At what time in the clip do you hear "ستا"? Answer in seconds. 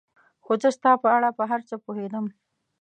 0.77-0.91